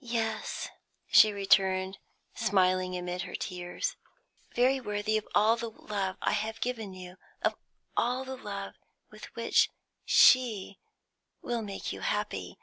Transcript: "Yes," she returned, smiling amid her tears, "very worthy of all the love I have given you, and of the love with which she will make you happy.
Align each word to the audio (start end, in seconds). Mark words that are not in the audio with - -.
"Yes," 0.00 0.70
she 1.06 1.32
returned, 1.34 1.98
smiling 2.34 2.96
amid 2.96 3.20
her 3.24 3.34
tears, 3.34 3.94
"very 4.54 4.80
worthy 4.80 5.18
of 5.18 5.28
all 5.34 5.54
the 5.56 5.68
love 5.68 6.16
I 6.22 6.32
have 6.32 6.62
given 6.62 6.94
you, 6.94 7.18
and 7.42 7.52
of 7.94 8.24
the 8.26 8.38
love 8.38 8.72
with 9.10 9.26
which 9.36 9.68
she 10.06 10.78
will 11.42 11.60
make 11.60 11.92
you 11.92 12.00
happy. 12.00 12.56